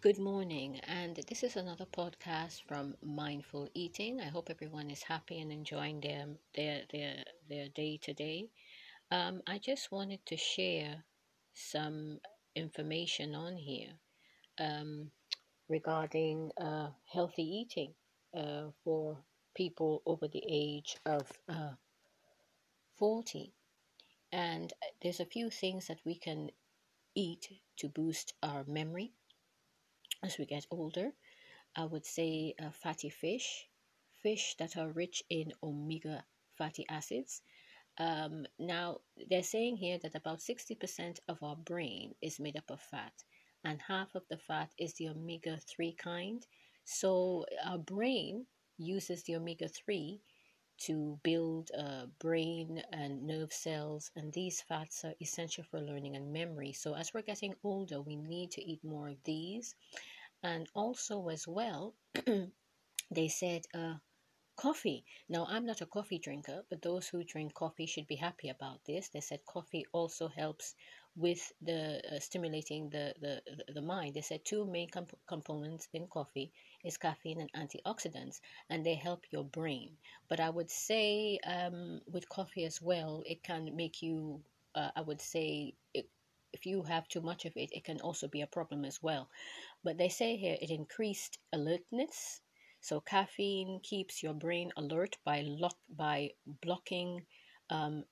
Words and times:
Good 0.00 0.18
morning, 0.18 0.80
and 0.86 1.16
this 1.28 1.42
is 1.42 1.56
another 1.56 1.84
podcast 1.86 2.62
from 2.68 2.96
Mindful 3.02 3.68
Eating. 3.74 4.20
I 4.20 4.26
hope 4.28 4.48
everyone 4.50 4.90
is 4.90 5.02
happy 5.02 5.40
and 5.40 5.50
enjoying 5.50 6.00
their 6.00 6.26
their 6.54 6.82
their, 6.92 7.24
their 7.48 7.68
day 7.68 7.98
today. 8.00 8.48
Um, 9.10 9.42
I 9.46 9.58
just 9.58 9.90
wanted 9.90 10.24
to 10.26 10.36
share 10.36 11.04
some 11.54 12.20
information 12.54 13.34
on 13.34 13.56
here 13.56 13.98
um, 14.58 15.10
regarding 15.68 16.52
uh, 16.60 16.90
healthy 17.12 17.42
eating 17.42 17.94
uh, 18.36 18.70
for 18.84 19.18
people 19.56 20.02
over 20.06 20.28
the 20.28 20.44
age 20.48 20.96
of 21.06 21.32
uh, 21.48 21.72
40. 22.96 23.52
And 24.32 24.72
there's 25.02 25.20
a 25.20 25.26
few 25.26 25.50
things 25.50 25.88
that 25.88 26.00
we 26.04 26.14
can 26.14 26.50
eat 27.14 27.48
to 27.78 27.88
boost 27.88 28.34
our 28.42 28.64
memory 28.66 29.12
as 30.22 30.38
we 30.38 30.46
get 30.46 30.66
older. 30.70 31.12
I 31.76 31.84
would 31.84 32.06
say 32.06 32.54
uh, 32.60 32.70
fatty 32.70 33.08
fish, 33.10 33.68
fish 34.22 34.56
that 34.58 34.76
are 34.76 34.90
rich 34.90 35.22
in 35.30 35.52
omega 35.62 36.24
fatty 36.56 36.84
acids. 36.88 37.42
Um, 37.98 38.46
now, 38.58 38.98
they're 39.28 39.42
saying 39.42 39.76
here 39.76 39.98
that 40.02 40.14
about 40.14 40.40
60% 40.40 41.18
of 41.28 41.42
our 41.42 41.56
brain 41.56 42.14
is 42.22 42.40
made 42.40 42.56
up 42.56 42.70
of 42.70 42.80
fat, 42.80 43.12
and 43.64 43.80
half 43.82 44.14
of 44.14 44.22
the 44.30 44.38
fat 44.38 44.70
is 44.78 44.94
the 44.94 45.08
omega 45.08 45.58
3 45.68 45.94
kind. 45.94 46.46
So, 46.84 47.44
our 47.64 47.78
brain 47.78 48.46
uses 48.76 49.24
the 49.24 49.36
omega 49.36 49.68
3 49.68 50.20
to 50.78 51.18
build 51.22 51.70
uh, 51.76 52.06
brain 52.18 52.82
and 52.92 53.26
nerve 53.26 53.52
cells, 53.52 54.10
and 54.16 54.32
these 54.32 54.60
fats 54.62 55.04
are 55.04 55.14
essential 55.20 55.64
for 55.64 55.80
learning 55.80 56.16
and 56.16 56.32
memory. 56.32 56.72
So, 56.72 56.94
as 56.94 57.12
we're 57.12 57.22
getting 57.22 57.54
older, 57.64 58.00
we 58.00 58.16
need 58.16 58.50
to 58.52 58.62
eat 58.62 58.82
more 58.84 59.08
of 59.08 59.22
these. 59.24 59.74
And 60.42 60.68
also, 60.74 61.28
as 61.28 61.46
well, 61.46 61.94
they 63.10 63.28
said 63.28 63.66
uh, 63.74 63.94
coffee. 64.56 65.04
Now, 65.28 65.46
I'm 65.48 65.66
not 65.66 65.80
a 65.80 65.86
coffee 65.86 66.18
drinker, 66.18 66.64
but 66.68 66.82
those 66.82 67.08
who 67.08 67.24
drink 67.24 67.54
coffee 67.54 67.86
should 67.86 68.06
be 68.08 68.16
happy 68.16 68.48
about 68.48 68.84
this. 68.84 69.08
They 69.08 69.20
said 69.20 69.46
coffee 69.46 69.86
also 69.92 70.28
helps 70.28 70.74
with 71.18 71.52
the 71.60 72.00
uh, 72.12 72.20
stimulating 72.20 72.90
the, 72.90 73.12
the 73.20 73.42
the 73.74 73.82
mind. 73.82 74.14
They 74.14 74.20
said 74.22 74.44
two 74.44 74.64
main 74.64 74.88
comp- 74.88 75.18
components 75.26 75.88
in 75.92 76.06
coffee 76.06 76.52
is 76.84 76.96
caffeine 76.96 77.40
and 77.40 77.52
antioxidants, 77.52 78.40
and 78.70 78.86
they 78.86 78.94
help 78.94 79.24
your 79.30 79.44
brain. 79.44 79.96
But 80.28 80.40
I 80.40 80.50
would 80.50 80.70
say 80.70 81.38
um, 81.44 82.00
with 82.10 82.28
coffee 82.28 82.64
as 82.64 82.80
well, 82.80 83.22
it 83.26 83.42
can 83.42 83.74
make 83.76 84.02
you. 84.02 84.40
Uh, 84.74 84.90
I 84.96 85.00
would 85.02 85.20
say 85.20 85.74
it, 85.94 86.08
if 86.52 86.66
you 86.66 86.82
have 86.84 87.08
too 87.08 87.20
much 87.20 87.44
of 87.46 87.52
it, 87.56 87.70
it 87.72 87.84
can 87.84 88.00
also 88.00 88.28
be 88.28 88.42
a 88.42 88.46
problem 88.46 88.84
as 88.84 89.02
well. 89.02 89.28
But 89.82 89.98
they 89.98 90.08
say 90.08 90.36
here 90.36 90.56
it 90.60 90.70
increased 90.70 91.38
alertness. 91.52 92.42
So 92.80 93.00
caffeine 93.00 93.80
keeps 93.82 94.22
your 94.22 94.34
brain 94.34 94.72
alert 94.76 95.16
by 95.24 95.40
lock 95.42 95.76
by 95.88 96.34
blocking 96.46 97.26
um, 97.70 98.04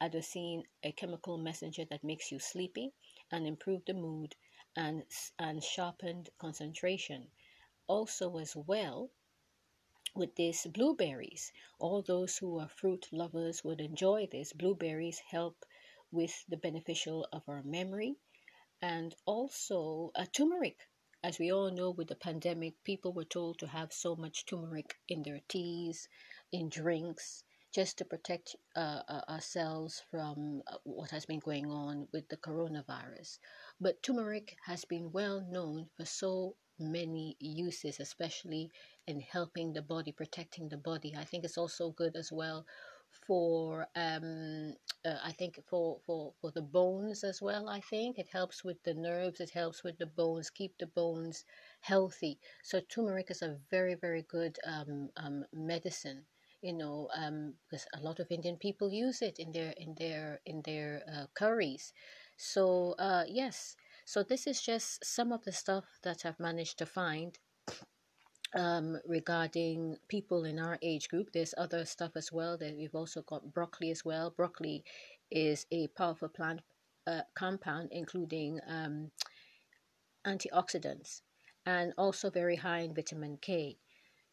adenosine, 0.00 0.64
a 0.82 0.92
chemical 0.92 1.38
messenger 1.38 1.84
that 1.90 2.04
makes 2.04 2.32
you 2.32 2.38
sleepy, 2.38 2.92
and 3.30 3.46
improve 3.46 3.84
the 3.84 3.94
mood 3.94 4.34
and 4.76 5.04
and 5.38 5.62
sharpened 5.62 6.30
concentration. 6.38 7.30
Also, 7.86 8.38
as 8.38 8.56
well, 8.56 9.10
with 10.16 10.34
this 10.36 10.66
blueberries, 10.66 11.52
all 11.78 12.02
those 12.02 12.38
who 12.38 12.58
are 12.58 12.68
fruit 12.68 13.06
lovers 13.12 13.64
would 13.64 13.80
enjoy 13.80 14.28
this. 14.30 14.52
Blueberries 14.52 15.18
help 15.18 15.64
with 16.10 16.44
the 16.48 16.56
beneficial 16.56 17.26
of 17.32 17.42
our 17.48 17.62
memory, 17.62 18.16
and 18.80 19.14
also 19.26 20.10
a 20.14 20.26
turmeric. 20.26 20.78
As 21.22 21.38
we 21.38 21.50
all 21.50 21.70
know, 21.70 21.90
with 21.90 22.08
the 22.08 22.16
pandemic, 22.16 22.74
people 22.84 23.12
were 23.12 23.24
told 23.24 23.58
to 23.58 23.66
have 23.66 23.92
so 23.92 24.14
much 24.14 24.44
turmeric 24.44 24.94
in 25.08 25.22
their 25.22 25.40
teas, 25.48 26.08
in 26.52 26.68
drinks, 26.68 27.44
just 27.74 27.98
to 27.98 28.04
protect 28.04 28.54
uh, 28.76 29.02
uh, 29.08 29.22
ourselves 29.28 30.00
from 30.08 30.62
uh, 30.68 30.76
what 30.84 31.10
has 31.10 31.26
been 31.26 31.40
going 31.40 31.66
on 31.66 32.06
with 32.12 32.28
the 32.28 32.36
coronavirus. 32.36 33.38
But 33.80 34.00
turmeric 34.00 34.56
has 34.66 34.84
been 34.84 35.10
well 35.10 35.44
known 35.50 35.88
for 35.96 36.04
so 36.04 36.54
many 36.78 37.36
uses, 37.40 37.98
especially 37.98 38.70
in 39.08 39.20
helping 39.20 39.72
the 39.72 39.82
body, 39.82 40.12
protecting 40.12 40.68
the 40.68 40.76
body. 40.76 41.14
I 41.18 41.24
think 41.24 41.44
it's 41.44 41.58
also 41.58 41.90
good 41.90 42.14
as 42.14 42.30
well 42.30 42.64
for 43.26 43.86
um 43.94 44.74
uh, 45.04 45.18
i 45.22 45.30
think 45.30 45.60
for 45.68 45.98
for 46.04 46.32
for 46.40 46.50
the 46.50 46.62
bones 46.62 47.22
as 47.22 47.40
well 47.40 47.68
i 47.68 47.80
think 47.80 48.18
it 48.18 48.28
helps 48.32 48.64
with 48.64 48.82
the 48.82 48.92
nerves 48.94 49.40
it 49.40 49.50
helps 49.50 49.84
with 49.84 49.96
the 49.98 50.06
bones 50.06 50.50
keep 50.50 50.76
the 50.78 50.86
bones 50.86 51.44
healthy 51.80 52.40
so 52.64 52.80
turmeric 52.80 53.30
is 53.30 53.40
a 53.42 53.56
very 53.70 53.94
very 53.94 54.22
good 54.22 54.58
um, 54.66 55.08
um 55.16 55.44
medicine 55.52 56.24
you 56.64 56.72
know 56.72 57.08
um 57.14 57.52
because 57.68 57.86
a 57.94 58.00
lot 58.00 58.18
of 58.18 58.26
indian 58.30 58.56
people 58.56 58.90
use 58.90 59.20
it 59.20 59.38
in 59.38 59.52
their 59.52 59.74
in 59.76 59.94
their 59.98 60.40
in 60.46 60.62
their 60.64 61.02
uh, 61.14 61.26
curries 61.34 61.92
so 62.38 62.94
uh 62.98 63.24
yes 63.28 63.76
so 64.06 64.22
this 64.22 64.46
is 64.46 64.62
just 64.62 65.04
some 65.04 65.30
of 65.30 65.44
the 65.44 65.52
stuff 65.52 65.84
that 66.02 66.24
i've 66.24 66.40
managed 66.40 66.78
to 66.78 66.86
find 66.86 67.38
um, 68.54 68.98
regarding 69.06 69.96
people 70.08 70.44
in 70.44 70.58
our 70.58 70.78
age 70.82 71.08
group. 71.08 71.30
There's 71.32 71.54
other 71.58 71.84
stuff 71.84 72.12
as 72.14 72.32
well. 72.32 72.56
That 72.56 72.76
we've 72.76 72.94
also 72.94 73.22
got 73.22 73.52
broccoli 73.52 73.90
as 73.90 74.04
well. 74.04 74.30
Broccoli 74.30 74.84
is 75.30 75.66
a 75.72 75.88
powerful 75.88 76.28
plant 76.28 76.60
uh, 77.06 77.22
compound, 77.34 77.88
including 77.90 78.60
um, 78.68 79.10
antioxidants, 80.26 81.22
and 81.66 81.92
also 81.98 82.30
very 82.30 82.56
high 82.56 82.80
in 82.80 82.94
vitamin 82.94 83.38
K. 83.40 83.76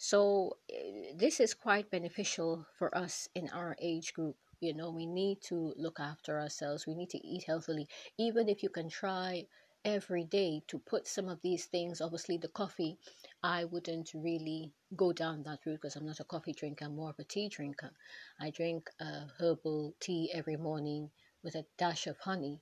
So 0.03 0.57
uh, 0.73 1.13
this 1.16 1.39
is 1.39 1.53
quite 1.53 1.91
beneficial 1.91 2.66
for 2.79 2.89
us 2.97 3.29
in 3.35 3.50
our 3.50 3.75
age 3.79 4.13
group. 4.16 4.35
You 4.59 4.73
know, 4.73 4.89
we 4.89 5.06
need 5.06 5.41
to 5.44 5.75
look 5.78 6.00
after 6.00 6.39
ourselves. 6.39 6.88
We 6.88 6.95
need 6.95 7.12
to 7.12 7.23
eat 7.25 7.44
healthily. 7.44 7.88
Even 8.17 8.50
if 8.50 8.63
you 8.63 8.69
can 8.69 8.90
try 8.90 9.45
every 9.85 10.23
day 10.23 10.63
to 10.69 10.79
put 10.79 11.07
some 11.07 11.29
of 11.29 11.40
these 11.44 11.66
things, 11.66 12.01
obviously 12.01 12.38
the 12.38 12.47
coffee 12.47 12.97
I 13.44 13.66
wouldn't 13.66 14.09
really 14.16 14.72
go 14.95 15.13
down 15.13 15.44
that 15.44 15.59
route 15.67 15.79
because 15.81 15.95
I'm 15.95 16.07
not 16.07 16.19
a 16.19 16.23
coffee 16.23 16.53
drinker, 16.53 16.85
I'm 16.85 16.95
more 16.95 17.11
of 17.11 17.19
a 17.19 17.23
tea 17.23 17.47
drinker. 17.47 17.91
I 18.40 18.50
drink 18.50 18.90
a 19.00 19.28
herbal 19.38 19.94
tea 20.00 20.31
every 20.34 20.57
morning 20.57 21.11
with 21.44 21.53
a 21.53 21.66
dash 21.78 22.07
of 22.07 22.17
honey 22.17 22.59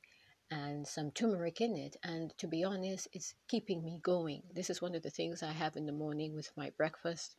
and 0.52 0.88
some 0.88 1.12
turmeric 1.12 1.62
in 1.62 1.76
it. 1.78 1.96
And 2.04 2.38
to 2.38 2.48
be 2.48 2.64
honest, 2.64 3.08
it's 3.14 3.36
keeping 3.48 3.84
me 3.84 4.00
going. 4.02 4.44
This 4.54 4.70
is 4.70 4.82
one 4.82 4.96
of 4.96 5.04
the 5.04 5.10
things 5.10 5.44
I 5.44 5.52
have 5.52 5.76
in 5.76 5.86
the 5.86 5.92
morning 5.92 6.34
with 6.36 6.52
my 6.58 6.72
breakfast. 6.72 7.36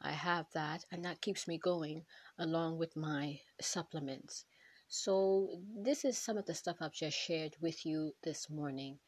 I 0.00 0.12
have 0.12 0.46
that, 0.54 0.84
and 0.90 1.04
that 1.04 1.20
keeps 1.20 1.48
me 1.48 1.58
going 1.58 2.04
along 2.38 2.78
with 2.78 2.96
my 2.96 3.40
supplements. 3.60 4.44
So, 4.88 5.60
this 5.76 6.04
is 6.04 6.16
some 6.16 6.38
of 6.38 6.46
the 6.46 6.54
stuff 6.54 6.76
I've 6.80 6.92
just 6.92 7.16
shared 7.16 7.56
with 7.60 7.84
you 7.84 8.14
this 8.22 8.48
morning. 8.48 8.98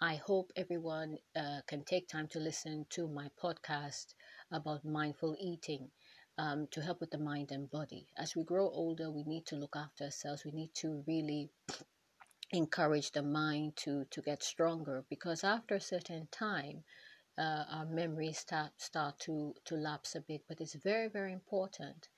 I 0.00 0.16
hope 0.16 0.52
everyone 0.56 1.18
uh, 1.34 1.60
can 1.66 1.84
take 1.84 2.08
time 2.08 2.28
to 2.28 2.38
listen 2.38 2.86
to 2.90 3.08
my 3.08 3.30
podcast 3.42 4.14
about 4.50 4.84
mindful 4.84 5.36
eating 5.40 5.90
um, 6.38 6.66
to 6.70 6.80
help 6.82 7.00
with 7.00 7.10
the 7.10 7.18
mind 7.18 7.50
and 7.50 7.70
body. 7.70 8.08
As 8.16 8.36
we 8.36 8.44
grow 8.44 8.68
older, 8.68 9.10
we 9.10 9.24
need 9.24 9.46
to 9.46 9.56
look 9.56 9.74
after 9.76 10.04
ourselves. 10.04 10.44
We 10.44 10.52
need 10.52 10.74
to 10.76 11.02
really 11.06 11.50
encourage 12.52 13.12
the 13.12 13.22
mind 13.22 13.76
to, 13.76 14.04
to 14.10 14.22
get 14.22 14.42
stronger 14.42 15.04
because 15.10 15.44
after 15.44 15.74
a 15.74 15.80
certain 15.80 16.28
time, 16.30 16.84
uh, 17.38 17.64
our 17.70 17.86
memories 17.86 18.38
start, 18.38 18.70
start 18.78 19.18
to, 19.20 19.54
to 19.64 19.74
lapse 19.74 20.14
a 20.14 20.20
bit. 20.20 20.42
But 20.48 20.60
it's 20.60 20.74
very, 20.74 21.08
very 21.08 21.32
important 21.32 22.08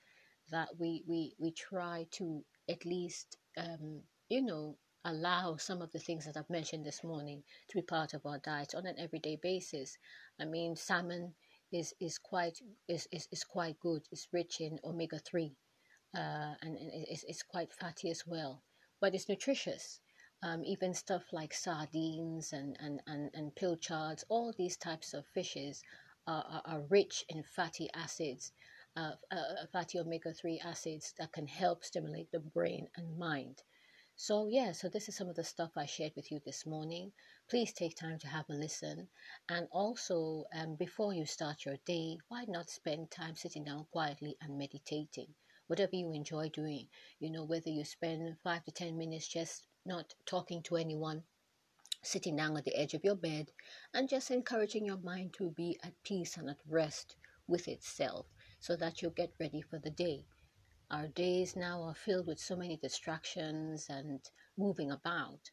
that 0.51 0.69
we, 0.79 1.03
we, 1.07 1.35
we 1.39 1.51
try 1.51 2.05
to 2.11 2.43
at 2.69 2.85
least, 2.85 3.37
um, 3.57 4.01
you 4.29 4.41
know, 4.41 4.77
allow 5.05 5.55
some 5.57 5.81
of 5.81 5.91
the 5.91 5.99
things 5.99 6.25
that 6.25 6.37
I've 6.37 6.49
mentioned 6.49 6.85
this 6.85 7.03
morning 7.03 7.43
to 7.69 7.75
be 7.77 7.81
part 7.81 8.13
of 8.13 8.25
our 8.25 8.37
diet 8.39 8.73
on 8.75 8.85
an 8.85 8.95
everyday 8.99 9.37
basis. 9.41 9.97
I 10.39 10.45
mean, 10.45 10.75
salmon 10.75 11.33
is 11.71 11.93
is 11.99 12.17
quite 12.17 12.59
is, 12.87 13.07
is, 13.11 13.27
is 13.31 13.43
quite 13.43 13.79
good. 13.79 14.01
It's 14.11 14.27
rich 14.33 14.59
in 14.59 14.79
omega 14.83 15.19
three, 15.19 15.55
uh, 16.15 16.53
and, 16.61 16.77
and 16.77 16.89
it's, 17.07 17.23
it's 17.27 17.43
quite 17.43 17.73
fatty 17.73 18.09
as 18.09 18.23
well. 18.25 18.63
But 18.99 19.15
it's 19.15 19.29
nutritious. 19.29 20.01
Um, 20.41 20.63
even 20.63 20.93
stuff 20.93 21.33
like 21.33 21.53
sardines 21.53 22.53
and, 22.53 22.77
and, 22.79 23.01
and, 23.07 23.29
and 23.33 23.55
pilchards, 23.55 24.23
all 24.29 24.53
these 24.57 24.77
types 24.77 25.13
of 25.13 25.25
fishes 25.27 25.83
are, 26.27 26.45
are, 26.49 26.61
are 26.65 26.81
rich 26.89 27.25
in 27.29 27.43
fatty 27.43 27.89
acids, 27.93 28.51
uh, 28.95 29.11
uh, 29.31 29.65
fatty 29.71 29.99
omega 29.99 30.33
3 30.33 30.59
acids 30.63 31.13
that 31.17 31.31
can 31.31 31.47
help 31.47 31.83
stimulate 31.83 32.31
the 32.31 32.39
brain 32.39 32.87
and 32.95 33.17
mind. 33.17 33.63
So, 34.21 34.49
yeah, 34.49 34.73
so 34.73 34.89
this 34.89 35.07
is 35.07 35.15
some 35.15 35.29
of 35.29 35.37
the 35.37 35.45
stuff 35.45 35.71
I 35.77 35.85
shared 35.85 36.11
with 36.17 36.29
you 36.29 36.41
this 36.45 36.65
morning. 36.65 37.13
Please 37.49 37.71
take 37.71 37.95
time 37.95 38.19
to 38.19 38.27
have 38.27 38.49
a 38.49 38.53
listen. 38.53 39.07
And 39.47 39.69
also, 39.71 40.43
um, 40.53 40.75
before 40.75 41.13
you 41.13 41.25
start 41.25 41.63
your 41.65 41.77
day, 41.85 42.17
why 42.27 42.43
not 42.49 42.69
spend 42.69 43.11
time 43.11 43.37
sitting 43.37 43.63
down 43.63 43.85
quietly 43.91 44.35
and 44.41 44.57
meditating? 44.57 45.33
Whatever 45.67 45.95
you 45.95 46.11
enjoy 46.11 46.49
doing, 46.49 46.89
you 47.21 47.31
know, 47.31 47.45
whether 47.45 47.69
you 47.69 47.85
spend 47.85 48.37
five 48.43 48.65
to 48.65 48.71
10 48.71 48.97
minutes 48.97 49.25
just 49.25 49.68
not 49.89 50.13
talking 50.25 50.63
to 50.63 50.77
anyone, 50.77 51.23
sitting 52.01 52.37
down 52.37 52.55
at 52.55 52.63
the 52.63 52.77
edge 52.77 52.93
of 52.93 53.03
your 53.03 53.15
bed 53.15 53.51
and 53.93 54.07
just 54.07 54.31
encouraging 54.31 54.85
your 54.85 54.99
mind 54.99 55.33
to 55.33 55.51
be 55.51 55.77
at 55.83 56.01
peace 56.03 56.37
and 56.37 56.49
at 56.49 56.59
rest 56.69 57.17
with 57.47 57.67
itself 57.67 58.27
so 58.59 58.75
that 58.77 59.01
you 59.01 59.09
get 59.09 59.33
ready 59.39 59.61
for 59.61 59.79
the 59.79 59.89
day. 59.89 60.23
Our 60.91 61.07
days 61.07 61.55
now 61.55 61.83
are 61.83 61.95
filled 61.95 62.27
with 62.27 62.39
so 62.39 62.55
many 62.55 62.77
distractions 62.77 63.87
and 63.89 64.21
moving 64.57 64.91
about. 64.91 65.51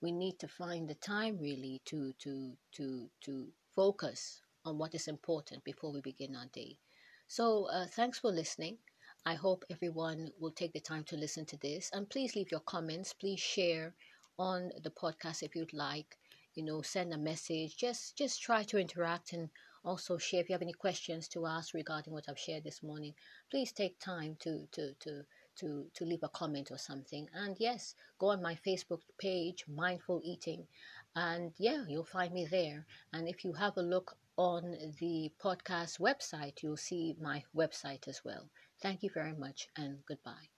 We 0.00 0.12
need 0.12 0.38
to 0.40 0.48
find 0.48 0.88
the 0.88 0.94
time 0.94 1.38
really 1.38 1.80
to 1.86 2.12
to 2.18 2.56
to 2.72 3.10
to 3.22 3.52
focus 3.74 4.42
on 4.64 4.78
what 4.78 4.94
is 4.94 5.08
important 5.08 5.64
before 5.64 5.92
we 5.92 6.00
begin 6.00 6.36
our 6.36 6.46
day. 6.46 6.78
So, 7.26 7.64
uh, 7.70 7.86
thanks 7.86 8.18
for 8.18 8.30
listening. 8.30 8.78
I 9.28 9.34
hope 9.34 9.64
everyone 9.68 10.30
will 10.38 10.52
take 10.52 10.72
the 10.72 10.78
time 10.78 11.02
to 11.06 11.16
listen 11.16 11.46
to 11.46 11.56
this 11.56 11.90
and 11.92 12.08
please 12.08 12.36
leave 12.36 12.52
your 12.52 12.60
comments. 12.60 13.12
Please 13.12 13.40
share 13.40 13.92
on 14.38 14.70
the 14.84 14.90
podcast 14.90 15.42
if 15.42 15.56
you'd 15.56 15.72
like. 15.72 16.16
You 16.54 16.62
know, 16.62 16.80
send 16.80 17.12
a 17.12 17.18
message. 17.18 17.76
Just 17.76 18.16
just 18.16 18.40
try 18.40 18.62
to 18.62 18.78
interact 18.78 19.32
and 19.32 19.50
also 19.84 20.16
share 20.16 20.42
if 20.42 20.48
you 20.48 20.52
have 20.52 20.62
any 20.62 20.72
questions 20.72 21.26
to 21.30 21.44
ask 21.44 21.74
regarding 21.74 22.12
what 22.12 22.28
I've 22.28 22.38
shared 22.38 22.62
this 22.62 22.84
morning. 22.84 23.14
Please 23.50 23.72
take 23.72 23.98
time 23.98 24.36
to 24.42 24.68
to 24.70 24.94
to 25.00 25.24
to 25.56 25.90
to 25.92 26.04
leave 26.04 26.22
a 26.22 26.28
comment 26.28 26.70
or 26.70 26.78
something. 26.78 27.28
And 27.34 27.56
yes, 27.58 27.96
go 28.20 28.28
on 28.28 28.40
my 28.40 28.54
Facebook 28.54 29.00
page, 29.18 29.64
Mindful 29.66 30.20
Eating, 30.22 30.68
and 31.16 31.52
yeah, 31.58 31.84
you'll 31.88 32.04
find 32.04 32.32
me 32.32 32.44
there. 32.44 32.86
And 33.12 33.28
if 33.28 33.44
you 33.44 33.54
have 33.54 33.76
a 33.76 33.82
look 33.82 34.16
on 34.36 34.76
the 35.00 35.32
podcast 35.42 35.98
website, 35.98 36.62
you'll 36.62 36.76
see 36.76 37.16
my 37.20 37.42
website 37.56 38.06
as 38.06 38.20
well. 38.24 38.48
Thank 38.80 39.02
you 39.02 39.10
very 39.10 39.34
much 39.34 39.68
and 39.76 40.02
goodbye. 40.06 40.48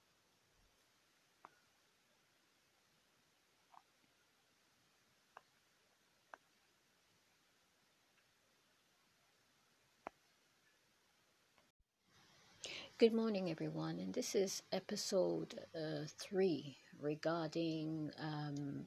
Good 12.99 13.15
morning, 13.15 13.51
everyone, 13.51 13.99
and 13.99 14.13
this 14.13 14.35
is 14.35 14.63
episode 14.73 15.59
uh, 15.75 16.05
three 16.19 16.77
regarding 17.01 18.11
um, 18.19 18.87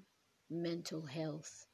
mental 0.50 1.02
health, 1.02 1.66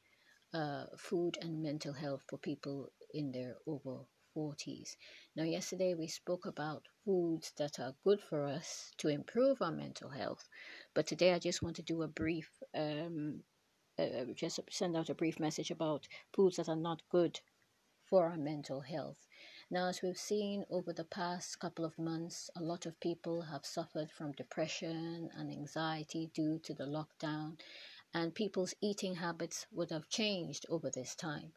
uh, 0.54 0.86
food 0.96 1.38
and 1.42 1.62
mental 1.62 1.92
health 1.94 2.22
for 2.28 2.38
people 2.38 2.90
in 3.14 3.32
their 3.32 3.56
over 3.66 4.06
40s. 4.38 4.96
Now, 5.34 5.42
yesterday 5.42 5.94
we 5.94 6.06
spoke 6.06 6.46
about 6.46 6.86
foods 7.04 7.52
that 7.58 7.80
are 7.80 7.94
good 8.04 8.20
for 8.20 8.46
us 8.46 8.92
to 8.98 9.08
improve 9.08 9.60
our 9.60 9.72
mental 9.72 10.10
health, 10.10 10.48
but 10.94 11.06
today 11.06 11.32
I 11.32 11.40
just 11.40 11.62
want 11.62 11.76
to 11.76 11.82
do 11.82 12.02
a 12.02 12.08
brief, 12.08 12.48
um, 12.74 13.40
uh, 13.98 14.32
just 14.34 14.60
send 14.70 14.96
out 14.96 15.10
a 15.10 15.14
brief 15.14 15.40
message 15.40 15.72
about 15.72 16.06
foods 16.32 16.56
that 16.56 16.68
are 16.68 16.76
not 16.76 17.02
good 17.10 17.40
for 18.08 18.30
our 18.30 18.38
mental 18.38 18.80
health. 18.80 19.26
Now, 19.70 19.88
as 19.88 20.00
we've 20.02 20.16
seen 20.16 20.64
over 20.70 20.92
the 20.92 21.04
past 21.04 21.58
couple 21.58 21.84
of 21.84 21.98
months, 21.98 22.48
a 22.56 22.62
lot 22.62 22.86
of 22.86 22.98
people 23.00 23.42
have 23.42 23.66
suffered 23.66 24.10
from 24.10 24.32
depression 24.32 25.28
and 25.36 25.50
anxiety 25.50 26.30
due 26.32 26.58
to 26.60 26.74
the 26.74 26.86
lockdown, 26.86 27.58
and 28.14 28.34
people's 28.34 28.74
eating 28.80 29.16
habits 29.16 29.66
would 29.70 29.90
have 29.90 30.08
changed 30.08 30.66
over 30.68 30.90
this 30.90 31.14
time. 31.14 31.52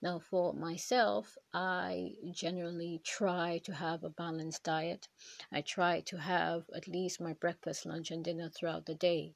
Now, 0.00 0.18
for 0.18 0.52
myself, 0.52 1.36
I 1.52 2.14
generally 2.32 3.00
try 3.04 3.58
to 3.64 3.74
have 3.74 4.04
a 4.04 4.10
balanced 4.10 4.62
diet. 4.62 5.08
I 5.52 5.62
try 5.62 6.00
to 6.02 6.18
have 6.18 6.70
at 6.74 6.88
least 6.88 7.20
my 7.20 7.32
breakfast, 7.32 7.86
lunch, 7.86 8.10
and 8.10 8.24
dinner 8.24 8.48
throughout 8.48 8.86
the 8.86 8.94
day. 8.94 9.34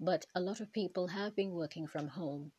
But 0.00 0.26
a 0.34 0.40
lot 0.40 0.60
of 0.60 0.72
people 0.72 1.08
have 1.08 1.34
been 1.36 1.52
working 1.52 1.86
from 1.86 2.08
home 2.08 2.52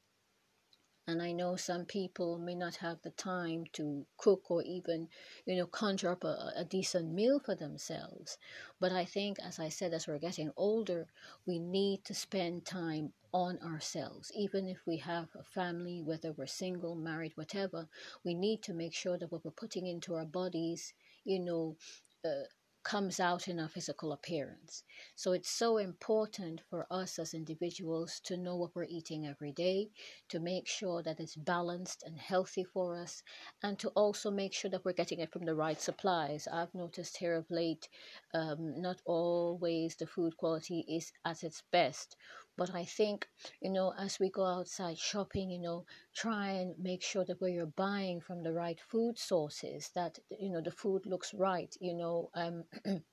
and 1.08 1.22
I 1.22 1.32
know 1.32 1.56
some 1.56 1.86
people 1.86 2.38
may 2.38 2.54
not 2.56 2.76
have 2.78 3.02
the 3.02 3.12
time 3.12 3.66
to 3.74 4.06
cook 4.18 4.52
or 4.52 4.62
even, 4.64 5.08
you 5.46 5.56
know, 5.56 5.66
conjure 5.66 6.12
up 6.12 6.24
a, 6.24 6.52
a 6.56 6.66
decent 6.66 7.14
meal 7.14 7.40
for 7.40 7.56
themselves. 7.56 8.38
But 8.80 8.92
I 8.92 9.06
think, 9.06 9.38
as 9.40 9.60
I 9.60 9.70
said, 9.70 9.94
as 9.94 10.08
we're 10.08 10.20
getting 10.20 10.52
older, 10.58 11.08
we 11.46 11.60
need 11.60 12.04
to 12.06 12.14
spend 12.14 12.66
time 12.66 13.14
on 13.34 13.58
ourselves. 13.60 14.32
Even 14.36 14.68
if 14.68 14.80
we 14.86 14.98
have 14.98 15.30
a 15.36 15.44
family, 15.44 16.02
whether 16.02 16.32
we're 16.34 16.48
single, 16.48 16.96
married, 16.96 17.34
whatever, 17.36 17.88
we 18.24 18.34
need 18.34 18.62
to 18.64 18.74
make 18.74 18.94
sure 18.94 19.18
that 19.18 19.32
what 19.32 19.46
we're 19.46 19.52
putting 19.52 19.88
into 19.88 20.16
our 20.16 20.26
bodies, 20.26 20.94
you 21.24 21.40
know, 21.40 21.78
uh, 22.26 22.44
comes 22.88 23.20
out 23.20 23.50
in 23.50 23.60
our 23.60 23.68
physical 23.68 24.14
appearance. 24.14 24.84
So 25.16 25.34
it's 25.34 25.50
so 25.50 25.78
important 25.78 26.62
for 26.70 26.88
us 26.90 27.20
as 27.20 27.34
individuals 27.34 28.22
to 28.24 28.38
know 28.38 28.56
what 28.56 28.74
we're 28.74 28.86
eating 28.86 29.28
every 29.28 29.52
day, 29.52 29.90
to 30.30 30.40
make 30.40 30.70
sure 30.70 31.04
that 31.04 31.20
it's 31.20 31.36
balanced 31.36 32.04
and 32.06 32.18
healthy 32.18 32.64
for 32.64 32.96
us, 32.96 33.24
and 33.62 33.78
to 33.80 33.90
also 33.90 34.32
make 34.32 34.54
sure 34.54 34.72
that 34.72 34.86
we're 34.86 34.94
getting 34.94 35.20
it 35.20 35.34
from 35.34 35.44
the 35.44 35.56
right 35.56 35.82
supplies. 35.82 36.48
I've 36.48 36.74
noticed 36.74 37.18
here 37.18 37.36
of 37.36 37.52
late, 37.52 37.90
um, 38.34 38.82
not 38.82 39.02
always 39.06 39.98
the 39.98 40.08
food 40.08 40.38
quality 40.38 40.86
is 40.88 41.12
at 41.26 41.44
its 41.44 41.64
best. 41.74 42.16
But 42.58 42.74
I 42.76 42.84
think, 42.86 43.30
you 43.62 43.70
know, 43.70 43.94
as 43.98 44.20
we 44.20 44.30
go 44.30 44.46
outside 44.46 44.98
shopping, 44.98 45.50
you 45.52 45.60
know, 45.60 45.86
try 46.14 46.50
and 46.52 46.78
make 46.80 47.04
sure 47.04 47.24
that 47.26 47.40
where 47.40 47.52
you're 47.52 47.66
buying 47.68 48.20
from 48.20 48.44
the 48.44 48.52
right 48.54 48.80
food 48.82 49.18
sources, 49.18 49.90
that, 49.96 50.20
you 50.30 50.50
know, 50.50 50.62
the 50.62 50.72
food 50.72 51.06
looks 51.06 51.34
right, 51.34 51.74
you 51.80 51.94
know. 51.94 52.30
Um, 52.34 52.66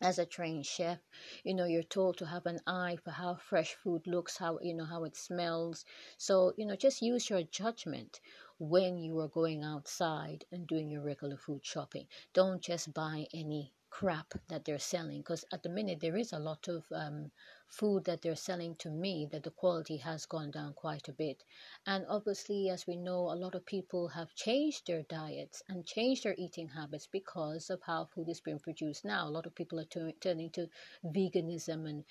as 0.00 0.18
a 0.18 0.26
trained 0.26 0.66
chef 0.66 0.98
you 1.44 1.54
know 1.54 1.64
you're 1.64 1.82
told 1.84 2.16
to 2.16 2.26
have 2.26 2.46
an 2.46 2.58
eye 2.66 2.96
for 3.04 3.10
how 3.12 3.34
fresh 3.36 3.74
food 3.74 4.06
looks 4.06 4.36
how 4.38 4.58
you 4.60 4.74
know 4.74 4.84
how 4.84 5.04
it 5.04 5.16
smells 5.16 5.84
so 6.16 6.52
you 6.56 6.66
know 6.66 6.74
just 6.76 7.02
use 7.02 7.30
your 7.30 7.42
judgment 7.44 8.20
when 8.58 8.98
you 8.98 9.18
are 9.20 9.28
going 9.28 9.62
outside 9.62 10.44
and 10.52 10.66
doing 10.66 10.90
your 10.90 11.02
regular 11.02 11.36
food 11.36 11.64
shopping 11.64 12.06
don't 12.32 12.60
just 12.62 12.92
buy 12.92 13.26
any 13.34 13.72
crap 13.90 14.34
that 14.48 14.64
they're 14.64 14.78
selling 14.78 15.18
because 15.18 15.44
at 15.52 15.62
the 15.62 15.68
minute 15.68 16.00
there 16.00 16.16
is 16.16 16.32
a 16.32 16.38
lot 16.38 16.68
of 16.68 16.84
um, 16.92 17.30
food 17.68 18.04
that 18.04 18.22
they're 18.22 18.36
selling 18.36 18.74
to 18.76 18.90
me 18.90 19.26
that 19.30 19.42
the 19.42 19.50
quality 19.50 19.98
has 19.98 20.26
gone 20.26 20.50
down 20.50 20.72
quite 20.74 21.08
a 21.08 21.12
bit. 21.12 21.44
And 21.86 22.06
obviously 22.08 22.68
as 22.70 22.86
we 22.86 22.96
know 22.96 23.30
a 23.30 23.36
lot 23.36 23.54
of 23.54 23.66
people 23.66 24.08
have 24.08 24.34
changed 24.34 24.86
their 24.86 25.02
diets 25.02 25.62
and 25.68 25.86
changed 25.86 26.24
their 26.24 26.34
eating 26.38 26.68
habits 26.68 27.06
because 27.06 27.70
of 27.70 27.82
how 27.82 28.06
food 28.06 28.28
is 28.28 28.40
being 28.40 28.58
produced 28.58 29.04
now. 29.04 29.28
A 29.28 29.30
lot 29.30 29.46
of 29.46 29.54
people 29.54 29.78
are 29.80 29.84
t- 29.84 30.14
turning 30.20 30.50
to 30.50 30.68
veganism 31.04 31.88
and 31.88 32.04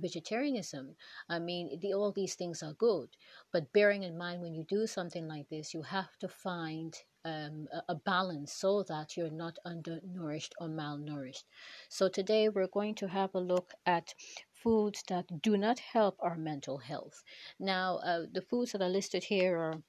vegetarianism. 0.00 0.96
I 1.28 1.38
mean 1.38 1.78
the, 1.80 1.94
all 1.94 2.12
these 2.12 2.34
things 2.34 2.62
are 2.62 2.72
good 2.72 3.08
but 3.50 3.72
bearing 3.72 4.02
in 4.02 4.16
mind 4.16 4.40
when 4.42 4.54
you 4.54 4.64
do 4.64 4.86
something 4.86 5.26
like 5.26 5.48
this 5.48 5.74
you 5.74 5.82
have 5.82 6.16
to 6.18 6.28
find 6.28 7.02
um, 7.24 7.68
a 7.88 7.94
balance 7.94 8.52
so 8.52 8.82
that 8.84 9.16
you're 9.16 9.30
not 9.30 9.58
undernourished 9.64 10.54
or 10.60 10.68
malnourished. 10.68 11.44
So, 11.88 12.08
today 12.08 12.48
we're 12.48 12.66
going 12.66 12.94
to 12.96 13.08
have 13.08 13.34
a 13.34 13.40
look 13.40 13.72
at 13.86 14.14
foods 14.52 15.02
that 15.08 15.42
do 15.42 15.56
not 15.56 15.78
help 15.78 16.16
our 16.20 16.36
mental 16.36 16.78
health. 16.78 17.22
Now, 17.58 17.96
uh, 17.98 18.26
the 18.32 18.42
foods 18.42 18.72
that 18.72 18.82
are 18.82 18.88
listed 18.88 19.24
here 19.24 19.58
are 19.58 19.82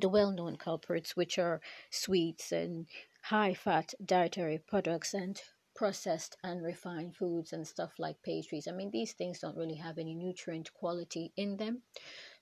the 0.00 0.08
well 0.08 0.30
known 0.30 0.56
culprits, 0.56 1.16
which 1.16 1.38
are 1.38 1.60
sweets 1.90 2.52
and 2.52 2.86
high 3.22 3.54
fat 3.54 3.94
dietary 4.04 4.58
products 4.58 5.14
and 5.14 5.40
processed 5.74 6.36
and 6.44 6.62
refined 6.62 7.16
foods 7.16 7.52
and 7.52 7.66
stuff 7.66 7.98
like 7.98 8.22
pastries. 8.22 8.68
I 8.68 8.72
mean, 8.72 8.90
these 8.92 9.12
things 9.12 9.40
don't 9.40 9.56
really 9.56 9.74
have 9.76 9.98
any 9.98 10.14
nutrient 10.14 10.72
quality 10.72 11.32
in 11.36 11.56
them. 11.56 11.82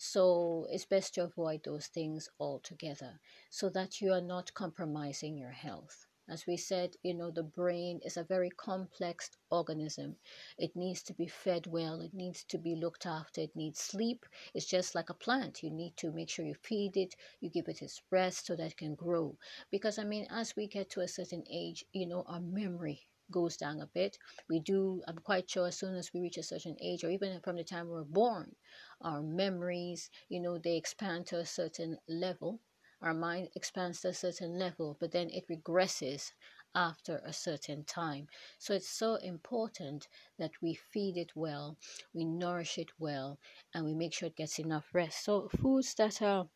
So 0.04 0.66
it's 0.68 0.84
best 0.84 1.14
to 1.14 1.22
avoid 1.22 1.62
those 1.62 1.86
things 1.86 2.28
altogether 2.40 3.20
so 3.50 3.68
that 3.68 4.00
you 4.00 4.12
are 4.12 4.20
not 4.20 4.52
compromising 4.52 5.38
your 5.38 5.52
health. 5.52 6.08
As 6.28 6.44
we 6.44 6.56
said, 6.56 6.96
you 7.04 7.14
know, 7.14 7.30
the 7.30 7.44
brain 7.44 8.00
is 8.04 8.16
a 8.16 8.24
very 8.24 8.50
complex 8.50 9.30
organism. 9.48 10.16
It 10.58 10.74
needs 10.74 11.04
to 11.04 11.14
be 11.14 11.28
fed 11.28 11.68
well, 11.68 12.00
it 12.00 12.14
needs 12.14 12.42
to 12.48 12.58
be 12.58 12.74
looked 12.74 13.06
after, 13.06 13.42
it 13.42 13.54
needs 13.54 13.78
sleep. 13.78 14.26
It's 14.54 14.66
just 14.66 14.96
like 14.96 15.08
a 15.08 15.14
plant. 15.14 15.62
You 15.62 15.70
need 15.70 15.96
to 15.98 16.10
make 16.10 16.30
sure 16.30 16.44
you 16.44 16.56
feed 16.56 16.96
it, 16.96 17.14
you 17.40 17.48
give 17.48 17.68
it 17.68 17.80
its 17.80 18.02
rest 18.10 18.46
so 18.46 18.56
that 18.56 18.72
it 18.72 18.76
can 18.76 18.96
grow. 18.96 19.38
Because, 19.70 20.00
I 20.00 20.04
mean, 20.04 20.26
as 20.30 20.56
we 20.56 20.66
get 20.66 20.90
to 20.90 21.02
a 21.02 21.06
certain 21.06 21.44
age, 21.48 21.84
you 21.92 22.08
know, 22.08 22.24
our 22.26 22.40
memory 22.40 23.06
goes 23.30 23.56
down 23.56 23.80
a 23.80 23.86
bit. 23.86 24.18
We 24.48 24.60
do, 24.60 25.02
I'm 25.08 25.18
quite 25.18 25.50
sure, 25.50 25.66
as 25.66 25.78
soon 25.78 25.94
as 25.96 26.12
we 26.12 26.20
reach 26.20 26.36
a 26.36 26.42
certain 26.42 26.76
age, 26.80 27.02
or 27.02 27.10
even 27.10 27.40
from 27.40 27.56
the 27.56 27.64
time 27.64 27.88
we're 27.88 28.04
born, 28.04 28.54
our 29.02 29.22
memories, 29.22 30.10
you 30.28 30.40
know, 30.40 30.58
they 30.58 30.76
expand 30.76 31.26
to 31.28 31.38
a 31.38 31.46
certain 31.46 31.98
level. 32.08 32.60
Our 33.00 33.14
mind 33.14 33.50
expands 33.54 34.00
to 34.02 34.08
a 34.08 34.14
certain 34.14 34.58
level, 34.58 34.96
but 34.98 35.12
then 35.12 35.28
it 35.30 35.46
regresses 35.48 36.32
after 36.74 37.18
a 37.24 37.32
certain 37.32 37.84
time. 37.84 38.28
So 38.58 38.74
it's 38.74 38.88
so 38.88 39.16
important 39.16 40.08
that 40.38 40.52
we 40.62 40.74
feed 40.74 41.16
it 41.16 41.36
well, 41.36 41.78
we 42.14 42.24
nourish 42.24 42.78
it 42.78 42.92
well, 42.98 43.38
and 43.74 43.84
we 43.84 43.94
make 43.94 44.14
sure 44.14 44.28
it 44.28 44.36
gets 44.36 44.58
enough 44.58 44.94
rest. 44.94 45.24
So 45.24 45.48
foods 45.48 45.94
that 45.96 46.22
are, 46.22 46.48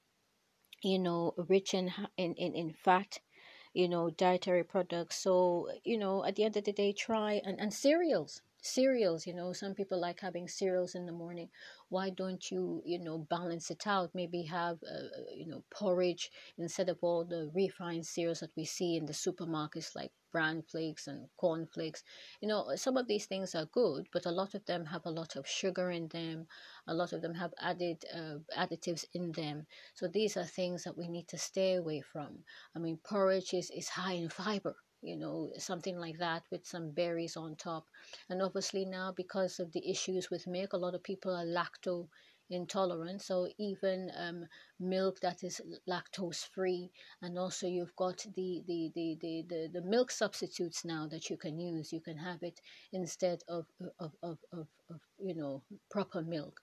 you 0.83 0.99
know, 0.99 1.35
rich 1.37 1.75
in 1.75 1.93
in 2.17 2.35
in, 2.35 2.55
in 2.55 2.73
fat, 2.73 3.21
you 3.75 3.89
know, 3.89 4.11
dietary 4.11 4.65
products. 4.65 5.17
So 5.19 5.71
you 5.85 5.99
know, 5.99 6.25
at 6.25 6.37
the 6.37 6.45
end 6.45 6.57
of 6.57 6.65
the 6.65 6.73
day, 6.73 6.93
try 6.93 7.43
and 7.45 7.61
and 7.61 7.75
cereals 7.75 8.43
cereals 8.67 9.27
you 9.27 9.35
know 9.35 9.53
some 9.53 9.75
people 9.75 9.99
like 10.01 10.21
having 10.21 10.49
cereals 10.49 10.95
in 10.95 11.07
the 11.07 11.13
morning. 11.13 11.49
Why 11.89 12.11
don't 12.11 12.51
you 12.51 12.83
you 12.85 12.99
know 12.99 13.19
balance 13.19 13.71
it 13.71 13.87
out? 13.87 14.11
Maybe 14.15 14.43
have 14.43 14.79
uh, 14.83 15.09
you 15.35 15.47
know 15.47 15.63
porridge 15.71 16.31
instead 16.59 16.89
of 16.89 16.99
all 17.03 17.25
the 17.25 17.51
refined 17.55 18.07
cereals 18.07 18.41
that 18.41 18.57
we 18.57 18.65
see 18.65 18.97
in 18.97 19.07
the 19.07 19.13
supermarkets 19.13 19.95
like 19.95 20.13
bran 20.33 20.63
flakes 20.63 21.07
and 21.07 21.29
corn 21.37 21.67
flakes. 21.67 22.03
You 22.41 22.49
know 22.49 22.75
some 22.77 22.97
of 22.97 23.07
these 23.07 23.27
things 23.27 23.55
are 23.55 23.67
good 23.67 24.09
but 24.13 24.27
a 24.27 24.31
lot 24.31 24.55
of 24.55 24.65
them 24.67 24.85
have 24.87 25.07
a 25.07 25.11
lot 25.11 25.37
of 25.37 25.47
sugar 25.49 25.91
in 25.91 26.09
them. 26.09 26.47
A 26.89 26.95
lot 26.95 27.13
of 27.13 27.23
them 27.23 27.35
have 27.35 27.55
added 27.61 28.05
uh, 28.13 28.39
additives 28.57 29.05
in 29.15 29.33
them. 29.33 29.67
So 29.95 30.09
these 30.09 30.37
are 30.37 30.45
things 30.45 30.85
that 30.85 30.97
we 30.99 31.09
need 31.09 31.29
to 31.29 31.39
stay 31.39 31.75
away 31.75 32.01
from. 32.01 32.45
I 32.75 32.79
mean 32.81 32.99
porridge 32.99 33.55
is, 33.55 33.71
is 33.71 33.89
high 33.91 34.15
in 34.15 34.29
fiber 34.29 34.77
you 35.03 35.17
know, 35.17 35.53
something 35.59 35.99
like 35.99 36.19
that 36.19 36.43
with 36.51 36.67
some 36.67 36.91
berries 36.91 37.37
on 37.37 37.57
top. 37.57 37.87
And 38.29 38.43
obviously 38.43 38.85
now 38.85 39.13
because 39.17 39.61
of 39.61 39.73
the 39.73 39.89
issues 39.89 40.31
with 40.31 40.47
milk, 40.47 40.73
a 40.73 40.79
lot 40.79 40.95
of 40.95 41.03
people 41.03 41.35
are 41.35 41.45
lacto 41.45 42.09
intolerant. 42.51 43.23
So 43.23 43.49
even 43.59 44.11
um, 44.17 44.45
milk 44.79 45.21
that 45.21 45.43
is 45.43 45.61
lactose 45.89 46.47
free, 46.49 46.91
and 47.23 47.39
also 47.39 47.67
you've 47.67 47.97
got 47.97 48.19
the, 48.37 48.63
the, 48.67 48.91
the, 48.95 49.19
the, 49.21 49.45
the, 49.49 49.69
the 49.75 49.83
milk 49.83 50.11
substitutes 50.11 50.85
now 50.85 51.07
that 51.09 51.29
you 51.31 51.37
can 51.37 51.59
use. 51.59 51.93
You 51.93 52.01
can 52.01 52.17
have 52.19 52.43
it 52.43 52.61
instead 52.93 53.43
of, 53.49 53.67
of, 53.99 54.13
of, 54.23 54.39
of, 54.53 54.69
of 54.91 55.01
you 55.19 55.35
know 55.35 55.63
proper 55.91 56.23
milk. 56.23 56.61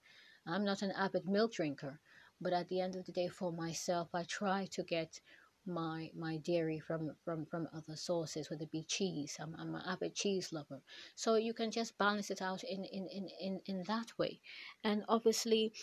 I'm 0.47 0.65
not 0.65 0.81
an 0.81 0.91
avid 0.97 1.27
milk 1.27 1.53
drinker, 1.53 1.99
but 2.41 2.53
at 2.53 2.67
the 2.69 2.81
end 2.81 2.95
of 2.95 3.05
the 3.05 3.11
day, 3.11 3.27
for 3.27 3.51
myself, 3.51 4.09
I 4.13 4.23
try 4.23 4.67
to 4.71 4.83
get 4.83 5.19
my 5.65 6.11
my 6.15 6.37
dairy 6.37 6.79
from 6.79 7.15
from 7.23 7.45
from 7.45 7.67
other 7.73 7.95
sources 7.95 8.49
whether 8.49 8.63
it 8.63 8.71
be 8.71 8.83
cheese. 8.83 9.37
I'm, 9.39 9.55
I'm 9.59 9.75
an 9.75 9.81
avid 9.87 10.15
cheese 10.15 10.51
lover. 10.51 10.81
So 11.15 11.35
you 11.35 11.53
can 11.53 11.71
just 11.71 11.97
balance 11.97 12.29
it 12.31 12.41
out 12.41 12.63
in 12.63 12.83
in 12.85 13.07
in 13.07 13.29
in, 13.39 13.61
in 13.65 13.83
that 13.87 14.17
way. 14.17 14.39
And 14.83 15.03
obviously 15.07 15.73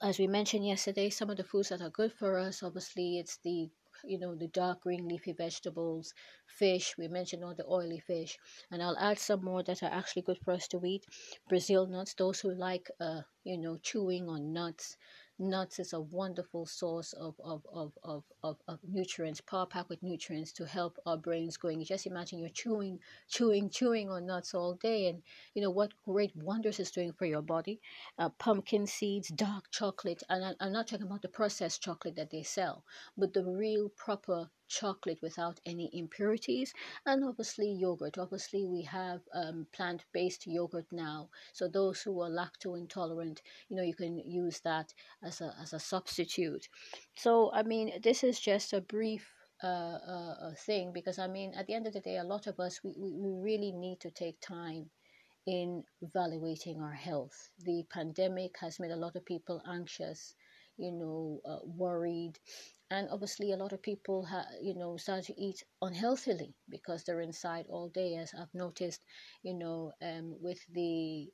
as 0.00 0.18
we 0.18 0.26
mentioned 0.26 0.66
yesterday 0.66 1.10
some 1.10 1.30
of 1.30 1.36
the 1.36 1.44
foods 1.44 1.68
that 1.68 1.80
are 1.82 1.90
good 1.90 2.12
for 2.12 2.38
us 2.38 2.62
obviously 2.62 3.18
it's 3.18 3.38
the 3.44 3.70
you 4.04 4.18
know 4.18 4.34
the 4.34 4.48
dark 4.48 4.80
green 4.82 5.06
leafy 5.08 5.32
vegetables 5.32 6.14
fish. 6.46 6.94
We 6.98 7.08
mentioned 7.08 7.44
all 7.44 7.54
the 7.54 7.66
oily 7.66 8.00
fish. 8.00 8.38
And 8.70 8.82
i'll 8.82 8.98
add 8.98 9.18
some 9.18 9.44
more 9.44 9.62
that 9.62 9.82
are 9.82 9.92
actually 9.92 10.22
good 10.22 10.38
for 10.44 10.52
us 10.52 10.66
to 10.68 10.80
eat. 10.84 11.04
Brazil 11.48 11.86
nuts 11.86 12.14
those 12.14 12.40
who 12.40 12.52
like 12.54 12.90
uh 13.00 13.22
you 13.44 13.58
know 13.58 13.78
chewing 13.82 14.28
on 14.28 14.52
nuts 14.52 14.96
nuts 15.38 15.78
is 15.78 15.92
a 15.92 16.00
wonderful 16.00 16.66
source 16.66 17.12
of, 17.14 17.34
of, 17.44 17.66
of, 17.72 17.92
of, 18.04 18.24
of, 18.42 18.56
of 18.68 18.78
nutrients, 18.88 19.40
power 19.40 19.66
packed 19.66 19.88
with 19.88 20.02
nutrients 20.02 20.52
to 20.52 20.66
help 20.66 20.98
our 21.06 21.16
brains 21.16 21.56
going. 21.56 21.82
Just 21.84 22.06
imagine 22.06 22.38
you're 22.38 22.48
chewing, 22.48 22.98
chewing, 23.28 23.70
chewing 23.70 24.10
on 24.10 24.26
nuts 24.26 24.54
all 24.54 24.74
day, 24.74 25.08
and 25.08 25.22
you 25.54 25.62
know 25.62 25.70
what 25.70 25.92
great 26.04 26.34
wonders 26.36 26.78
it's 26.78 26.90
doing 26.90 27.12
for 27.12 27.26
your 27.26 27.42
body. 27.42 27.80
Uh, 28.18 28.28
pumpkin 28.28 28.86
seeds, 28.86 29.28
dark 29.28 29.70
chocolate, 29.70 30.22
and 30.28 30.44
I, 30.44 30.54
I'm 30.64 30.72
not 30.72 30.88
talking 30.88 31.06
about 31.06 31.22
the 31.22 31.28
processed 31.28 31.82
chocolate 31.82 32.16
that 32.16 32.30
they 32.30 32.42
sell, 32.42 32.84
but 33.16 33.32
the 33.32 33.44
real 33.44 33.88
proper 33.88 34.50
chocolate 34.72 35.20
without 35.22 35.60
any 35.66 35.90
impurities, 35.92 36.72
and 37.06 37.24
obviously 37.24 37.70
yogurt. 37.70 38.18
Obviously, 38.18 38.64
we 38.66 38.82
have 38.82 39.20
um, 39.34 39.66
plant 39.72 40.04
based 40.12 40.46
yogurt 40.46 40.86
now. 40.90 41.28
So, 41.52 41.68
those 41.68 42.00
who 42.02 42.20
are 42.22 42.30
lacto 42.30 42.78
intolerant, 42.78 43.42
you 43.68 43.76
know, 43.76 43.82
you 43.82 43.94
can 43.94 44.18
use 44.18 44.60
that 44.60 44.94
as 45.22 45.40
a, 45.40 45.54
as 45.62 45.72
a 45.72 45.78
substitute. 45.80 46.68
So, 47.14 47.52
I 47.52 47.62
mean, 47.62 47.92
this 48.02 48.24
is 48.24 48.40
just 48.40 48.72
a 48.72 48.80
brief 48.80 49.28
uh, 49.62 49.66
uh, 49.66 50.54
thing 50.66 50.92
because 50.92 51.18
I 51.18 51.28
mean, 51.28 51.52
at 51.56 51.66
the 51.66 51.74
end 51.74 51.86
of 51.86 51.92
the 51.92 52.00
day, 52.00 52.16
a 52.16 52.24
lot 52.24 52.46
of 52.46 52.58
us 52.58 52.80
we, 52.82 52.94
we, 52.98 53.12
we 53.12 53.30
really 53.30 53.72
need 53.72 54.00
to 54.00 54.10
take 54.10 54.40
time 54.40 54.90
in 55.46 55.84
evaluating 56.00 56.80
our 56.80 56.92
health. 56.92 57.50
The 57.64 57.84
pandemic 57.90 58.56
has 58.60 58.78
made 58.80 58.90
a 58.90 58.96
lot 58.96 59.16
of 59.16 59.24
people 59.24 59.62
anxious, 59.68 60.34
you 60.76 60.92
know, 60.92 61.40
uh, 61.44 61.58
worried, 61.64 62.38
and 62.92 63.08
obviously 63.10 63.52
a 63.52 63.56
lot 63.56 63.72
of 63.72 63.82
people 63.82 64.24
ha- 64.26 64.52
you 64.60 64.74
know 64.74 64.96
start 64.96 65.24
to 65.24 65.40
eat 65.40 65.64
unhealthily 65.82 66.54
because 66.68 67.04
they're 67.04 67.20
inside 67.22 67.66
all 67.68 67.88
day 67.88 68.14
as 68.16 68.32
i've 68.38 68.54
noticed 68.54 69.02
you 69.42 69.54
know 69.54 69.92
um, 70.02 70.36
with 70.40 70.60
the 70.72 71.28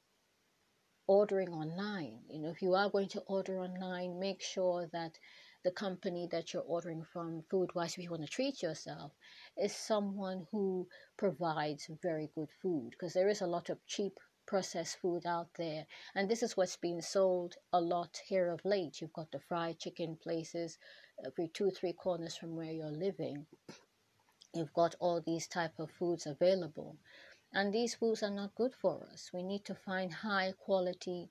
ordering 1.09 1.49
online. 1.53 2.21
You 2.31 2.41
know 2.41 2.51
if 2.51 2.63
you 2.63 2.75
are 2.75 2.89
going 2.89 3.09
to 3.09 3.21
order 3.23 3.59
online 3.59 4.21
make 4.21 4.41
sure 4.43 4.87
that 4.93 5.19
the 5.65 5.73
company 5.73 6.29
that 6.31 6.53
you're 6.53 6.63
ordering 6.63 7.03
from 7.03 7.43
food 7.51 7.75
wise 7.75 7.93
if 7.95 8.05
you 8.05 8.11
want 8.11 8.23
to 8.23 8.29
treat 8.29 8.63
yourself 8.63 9.13
is 9.57 9.75
someone 9.75 10.47
who 10.53 10.87
provides 11.17 11.91
very 12.01 12.31
good 12.35 12.51
food 12.63 12.91
because 12.93 13.13
there 13.13 13.29
is 13.29 13.41
a 13.41 13.47
lot 13.47 13.71
of 13.71 13.85
cheap 13.87 14.21
processed 14.49 14.99
food 15.01 15.27
out 15.27 15.51
there. 15.59 15.87
And 16.15 16.29
this 16.29 16.43
is 16.43 16.57
what's 16.57 16.77
being 16.77 17.03
sold 17.03 17.55
a 17.73 17.81
lot 17.81 18.21
here 18.27 18.49
of 18.51 18.65
late. 18.65 19.01
You've 19.01 19.13
got 19.13 19.31
the 19.31 19.41
fried 19.41 19.79
chicken 19.79 20.17
places, 20.17 20.79
every 21.25 21.49
two 21.49 21.71
three 21.71 21.93
corners 21.93 22.37
from 22.37 22.57
where 22.57 22.73
you're 22.73 22.91
living 22.91 23.47
you've 24.55 24.73
got 24.73 24.95
all 25.01 25.21
these 25.21 25.47
type 25.47 25.79
of 25.79 25.91
foods 25.91 26.27
available 26.27 26.97
and 27.53 27.73
these 27.73 27.95
foods 27.95 28.23
are 28.23 28.31
not 28.31 28.55
good 28.55 28.75
for 28.75 29.07
us 29.13 29.31
we 29.33 29.43
need 29.43 29.65
to 29.65 29.75
find 29.75 30.13
high 30.13 30.53
quality 30.59 31.29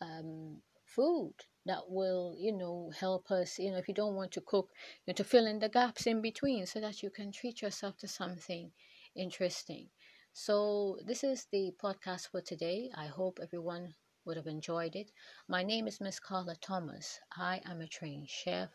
um, 0.00 0.56
food 0.84 1.34
that 1.66 1.82
will 1.88 2.34
you 2.38 2.52
know 2.52 2.90
help 2.98 3.30
us 3.30 3.58
you 3.58 3.70
know 3.70 3.78
if 3.78 3.88
you 3.88 3.94
don't 3.94 4.14
want 4.14 4.32
to 4.32 4.40
cook 4.40 4.70
you 5.06 5.12
know, 5.12 5.14
to 5.14 5.24
fill 5.24 5.46
in 5.46 5.58
the 5.58 5.68
gaps 5.68 6.06
in 6.06 6.20
between 6.20 6.66
so 6.66 6.80
that 6.80 7.02
you 7.02 7.10
can 7.10 7.32
treat 7.32 7.62
yourself 7.62 7.96
to 7.98 8.08
something 8.08 8.70
interesting 9.16 9.88
so 10.34 10.98
this 11.06 11.24
is 11.24 11.46
the 11.52 11.72
podcast 11.82 12.28
for 12.28 12.40
today. 12.42 12.90
I 12.94 13.06
hope 13.06 13.38
everyone 13.42 13.94
would 14.24 14.36
have 14.36 14.46
enjoyed 14.46 14.94
it. 14.94 15.10
My 15.48 15.62
name 15.62 15.86
is 15.88 16.00
miss 16.00 16.20
carla 16.20 16.56
thomas. 16.56 17.18
I 17.36 17.62
am 17.64 17.80
a 17.80 17.86
trained 17.86 18.28
chef 18.28 18.70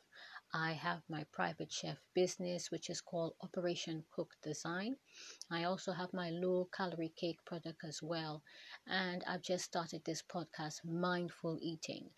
I 0.54 0.74
have 0.74 1.04
my 1.10 1.26
private 1.26 1.72
chef 1.72 1.98
business, 2.14 2.72
which 2.72 2.90
is 2.90 3.02
called 3.02 3.36
Operation 3.42 4.06
Cook 4.12 4.36
Design. 4.42 4.98
I 5.52 5.66
also 5.66 5.92
have 5.92 6.14
my 6.14 6.30
low 6.30 6.70
calorie 6.72 7.14
cake 7.16 7.44
product 7.46 7.84
as 7.84 8.02
well. 8.02 8.44
And 8.88 9.24
I've 9.26 9.42
just 9.42 9.66
started 9.66 10.04
this 10.06 10.22
podcast, 10.24 10.86
Mindful 10.86 11.60
Eating. 11.62 12.10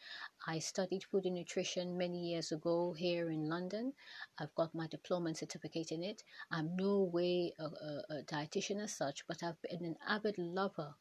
I 0.48 0.60
studied 0.60 1.04
food 1.06 1.26
and 1.26 1.36
nutrition 1.36 1.98
many 1.98 2.20
years 2.32 2.52
ago 2.52 2.94
here 2.94 3.30
in 3.30 3.50
London. 3.50 3.94
I've 4.38 4.54
got 4.56 4.76
my 4.76 4.88
diploma 4.88 5.28
and 5.30 5.38
certificate 5.38 5.92
in 5.92 6.04
it. 6.04 6.24
I'm 6.52 6.76
no 6.76 7.02
way 7.04 7.54
a, 7.60 7.64
a, 7.64 8.04
a 8.10 8.24
dietitian 8.24 8.82
as 8.82 8.96
such, 8.96 9.26
but 9.28 9.44
I've 9.44 9.62
been 9.62 9.84
an 9.84 9.98
avid 10.08 10.38
lover 10.38 10.96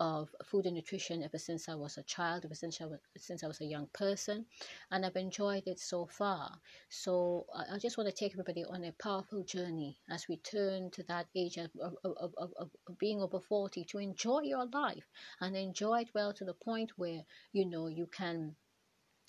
of 0.00 0.34
food 0.44 0.64
and 0.64 0.74
nutrition 0.74 1.22
ever 1.22 1.38
since 1.38 1.68
I 1.68 1.74
was 1.74 1.98
a 1.98 2.02
child, 2.02 2.44
ever 2.46 2.54
since 2.54 2.80
I 2.80 2.86
was, 2.86 2.98
since 3.18 3.44
I 3.44 3.46
was 3.46 3.60
a 3.60 3.66
young 3.66 3.86
person, 3.92 4.46
and 4.90 5.04
I've 5.04 5.16
enjoyed 5.16 5.64
it 5.66 5.78
so 5.78 6.06
far. 6.06 6.58
So 6.88 7.46
I 7.70 7.78
just 7.78 7.98
want 7.98 8.08
to 8.08 8.16
take 8.16 8.32
everybody 8.32 8.64
on 8.64 8.82
a 8.84 8.92
powerful 8.92 9.44
journey 9.44 9.98
as 10.08 10.26
we 10.26 10.38
turn 10.38 10.90
to 10.92 11.02
that 11.04 11.26
age 11.36 11.58
of, 11.58 11.70
of, 11.80 11.94
of, 12.04 12.34
of, 12.38 12.52
of 12.56 12.70
being 12.98 13.20
over 13.20 13.40
40 13.40 13.84
to 13.84 13.98
enjoy 13.98 14.40
your 14.40 14.66
life 14.72 15.06
and 15.40 15.54
enjoy 15.54 16.00
it 16.00 16.10
well 16.14 16.32
to 16.32 16.44
the 16.44 16.54
point 16.54 16.92
where, 16.96 17.22
you 17.52 17.66
know, 17.66 17.86
you 17.86 18.06
can, 18.06 18.56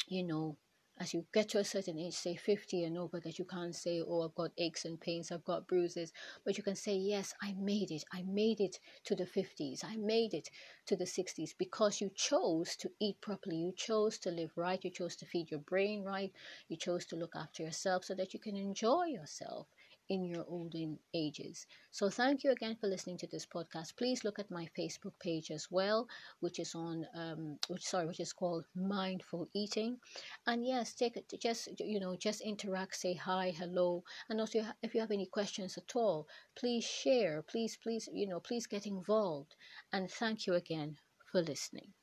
you 0.07 0.23
know, 0.23 0.57
as 1.01 1.15
you 1.15 1.25
get 1.33 1.49
to 1.49 1.57
a 1.57 1.63
certain 1.63 1.97
age, 1.97 2.13
say 2.13 2.35
50 2.35 2.83
and 2.83 2.95
over, 2.95 3.19
that 3.19 3.39
you 3.39 3.45
can't 3.45 3.75
say, 3.75 4.03
Oh, 4.07 4.21
I've 4.21 4.35
got 4.35 4.51
aches 4.59 4.85
and 4.85 5.01
pains, 5.01 5.31
I've 5.31 5.43
got 5.43 5.67
bruises, 5.67 6.13
but 6.45 6.57
you 6.57 6.63
can 6.63 6.75
say, 6.75 6.95
Yes, 6.95 7.33
I 7.41 7.55
made 7.57 7.89
it. 7.89 8.03
I 8.13 8.21
made 8.21 8.61
it 8.61 8.77
to 9.05 9.15
the 9.15 9.25
50s, 9.25 9.83
I 9.83 9.95
made 9.97 10.35
it 10.35 10.49
to 10.85 10.95
the 10.95 11.07
60s 11.07 11.55
because 11.57 12.01
you 12.01 12.11
chose 12.13 12.75
to 12.75 12.91
eat 12.99 13.19
properly, 13.19 13.57
you 13.57 13.73
chose 13.75 14.19
to 14.19 14.29
live 14.29 14.51
right, 14.55 14.83
you 14.83 14.91
chose 14.91 15.15
to 15.17 15.25
feed 15.25 15.49
your 15.49 15.61
brain 15.61 16.03
right, 16.03 16.31
you 16.69 16.77
chose 16.77 17.05
to 17.07 17.15
look 17.15 17.35
after 17.35 17.63
yourself 17.63 18.05
so 18.05 18.13
that 18.13 18.35
you 18.35 18.39
can 18.39 18.55
enjoy 18.55 19.05
yourself 19.05 19.67
in 20.11 20.25
your 20.25 20.43
olden 20.49 20.99
ages. 21.13 21.65
So 21.91 22.09
thank 22.09 22.43
you 22.43 22.51
again 22.51 22.75
for 22.75 22.87
listening 22.87 23.17
to 23.19 23.27
this 23.27 23.45
podcast. 23.45 23.95
Please 23.95 24.25
look 24.25 24.39
at 24.39 24.51
my 24.51 24.67
Facebook 24.77 25.17
page 25.21 25.49
as 25.51 25.67
well, 25.71 26.05
which 26.41 26.59
is 26.59 26.75
on 26.75 27.05
um, 27.15 27.57
which 27.69 27.83
sorry, 27.85 28.07
which 28.07 28.19
is 28.19 28.33
called 28.33 28.65
Mindful 28.75 29.47
Eating. 29.53 29.99
And 30.45 30.65
yes, 30.65 30.93
take 30.93 31.15
it 31.15 31.31
just 31.41 31.69
you 31.79 32.01
know 32.01 32.17
just 32.17 32.41
interact, 32.41 32.97
say 32.97 33.13
hi, 33.13 33.53
hello, 33.57 34.03
and 34.29 34.41
also 34.41 34.65
if 34.83 34.93
you 34.93 34.99
have 34.99 35.11
any 35.11 35.27
questions 35.27 35.77
at 35.77 35.95
all, 35.95 36.27
please 36.59 36.83
share. 36.83 37.41
Please, 37.43 37.77
please, 37.81 38.09
you 38.11 38.27
know, 38.27 38.41
please 38.41 38.67
get 38.67 38.85
involved. 38.85 39.55
And 39.93 40.11
thank 40.11 40.45
you 40.45 40.55
again 40.55 40.97
for 41.31 41.41
listening. 41.41 41.93